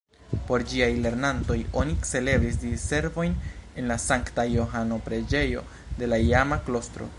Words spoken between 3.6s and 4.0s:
en la